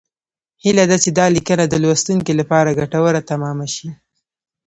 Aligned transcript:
هیله 0.63 0.85
ده 0.89 0.97
چې 1.03 1.09
دا 1.17 1.25
لیکنه 1.35 1.63
د 1.67 1.75
لوستونکو 1.83 2.31
لپاره 2.39 2.75
ګټوره 2.79 3.21
تمامه 3.31 3.67
شي 3.75 3.89